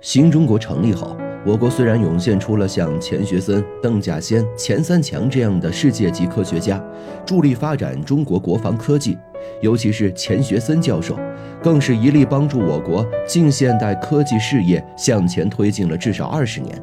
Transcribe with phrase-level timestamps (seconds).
[0.00, 1.14] 新中国成立后，
[1.44, 6.82] 我国虽然涌现出了像钱学森、邓稼先、钱三强这样的世界级科学家，
[7.26, 9.18] 助力发展中国国防科技，
[9.60, 11.18] 尤其是钱学森教授，
[11.62, 16.82] 更是一力帮助我国近现代科技事业向前推进了至少二十年，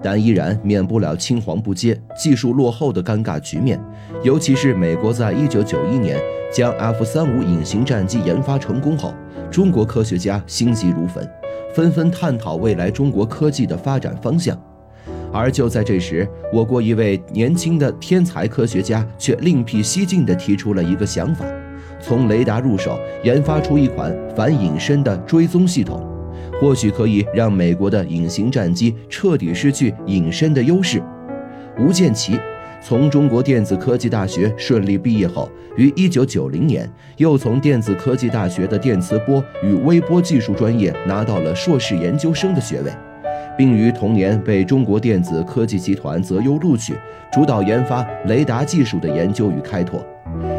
[0.00, 3.80] 但依然免不了青黄不接、技术落后的尴尬局面。
[4.22, 6.20] 尤其是美国在一九九一年
[6.52, 9.12] 将 F 三五隐形战机研发成功后，
[9.50, 11.28] 中国科学家心急如焚。
[11.74, 14.56] 纷纷探讨未来中国科技的发展方向，
[15.32, 21.44] 而就在这时，我国一位年轻的天才科学家却另辟蹊径地提出了一个想法：
[22.00, 26.00] 从雷达入手，研发出一款反隐身的追踪系统，
[26.60, 31.02] 或许可以让美国的隐形战机彻底失去隐身的优势。
[31.80, 32.38] 吴建奇。
[32.86, 42.92] 从中国电子科技大学顺利毕业后，于一九九零年又从电子科技大学的电磁波与微波技术专业拿到了硕士研究生的学位，
[43.56, 46.92] 并于同年被中国电子科技集团择优录取，
[47.32, 50.04] 主导研发雷达技术的研究与开拓。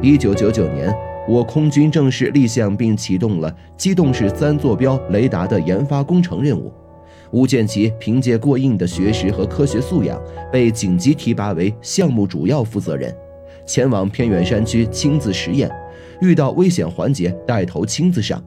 [0.00, 0.90] 一九九九年，
[1.28, 6.72] 我空军正式立项并启动了机动式三坐标雷达的研发工程任务。
[7.30, 10.20] 吴建奇凭借过硬的学识和科学素养，
[10.52, 13.14] 被紧急提拔为项目主要负责人，
[13.66, 15.70] 前往偏远山区亲自实验，
[16.20, 18.42] 遇到危险环节带头亲自上。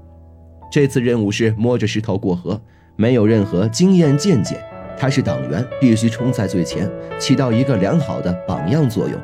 [0.71, 2.59] 这次任务是摸着石头过河，
[2.95, 4.55] 没有任何经验见解。
[4.97, 9.19] 他是党员，必须冲在最前，起到一个良好的榜样作用。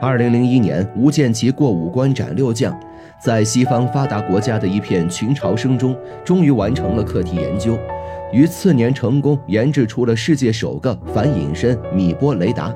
[0.00, 2.78] 二零零一年，吴建奇过五关斩六将，
[3.18, 7.78] 在西方发达国家的一片群嘲声中，终于完成了课题研究。
[8.32, 12.74] 于次年成功研制出了世界首个反隐身米波雷达，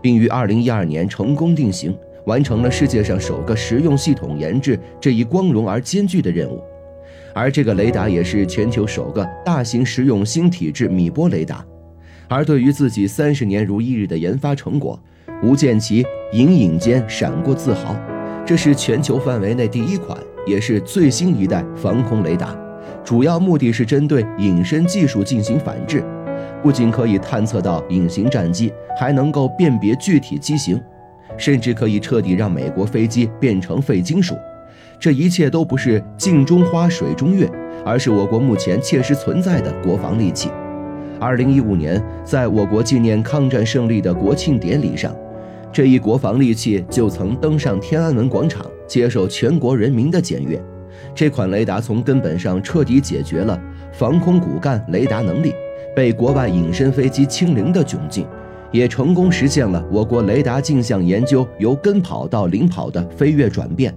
[0.00, 6.62] 并于二零一二年成功定型，完成了世界上首个实用系统研制这一光荣而艰巨的任务。
[7.34, 11.64] 而这个雷达也是全球首个大型实用新体制米波雷达。
[12.28, 14.98] 而对于自己三十年如一日的研发成果，
[15.42, 17.96] 吴建奇隐隐间闪过自豪：
[18.46, 22.67] 这是全球范围内第一款，也是最新一代防空雷达。
[23.08, 26.04] 主要目的是针对隐身技术进行反制，
[26.62, 28.70] 不仅可以探测到隐形战机，
[29.00, 30.78] 还能够辨别具体机型，
[31.38, 34.36] 甚至可以彻底让美国飞机变成废金属。
[35.00, 37.50] 这一切都不是镜中花水中月，
[37.82, 40.50] 而是我国目前切实存在的国防利器。
[41.18, 45.16] 二零一五年，在我国纪念抗战胜利的国庆典礼上，
[45.72, 50.62] 这一国防利器就曾登上天安门广场，接受全国人民的检阅。
[51.14, 53.60] 这款雷达从根本上彻底解决了
[53.92, 55.52] 防空骨干雷达能力
[55.94, 58.26] 被国外隐身飞机清零的窘境，
[58.70, 63.94] 也成功实现了我国雷达镜像研究由跟跑到领跑的飞跃转变。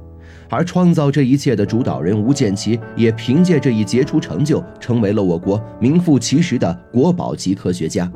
[0.49, 8.11] 而创造这一切的主导人吴建奇，也凭借这一杰出成就，成为了我国名副其实的国宝级科学家。